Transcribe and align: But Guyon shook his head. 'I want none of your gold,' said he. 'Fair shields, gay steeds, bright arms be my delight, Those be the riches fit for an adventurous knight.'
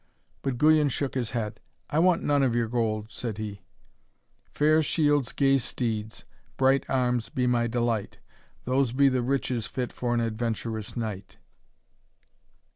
But 0.41 0.57
Guyon 0.57 0.89
shook 0.89 1.13
his 1.13 1.29
head. 1.29 1.59
'I 1.91 1.99
want 1.99 2.23
none 2.23 2.41
of 2.41 2.55
your 2.55 2.67
gold,' 2.67 3.11
said 3.11 3.37
he. 3.37 3.61
'Fair 4.51 4.81
shields, 4.81 5.31
gay 5.31 5.59
steeds, 5.59 6.25
bright 6.57 6.87
arms 6.89 7.29
be 7.29 7.45
my 7.45 7.67
delight, 7.67 8.17
Those 8.65 8.93
be 8.93 9.09
the 9.09 9.21
riches 9.21 9.67
fit 9.67 9.93
for 9.93 10.15
an 10.15 10.19
adventurous 10.19 10.97
knight.' 10.97 11.37